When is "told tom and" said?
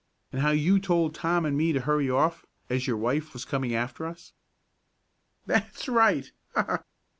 0.79-1.55